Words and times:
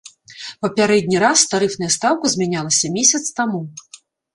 Папярэдні 0.65 1.21
раз 1.25 1.45
тарыфная 1.53 1.93
стаўка 1.99 2.25
змянялася 2.35 2.95
месяц 2.99 3.23
таму. 3.43 3.67